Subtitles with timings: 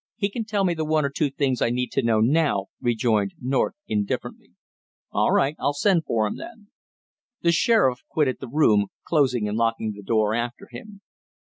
[0.15, 3.35] He can tell me the one or two things I need to know now," rejoined
[3.39, 4.53] North indifferently.
[5.11, 6.69] "All right, I'll send for him then."
[7.43, 11.01] The sheriff quitted the room, closing and locking the door after him.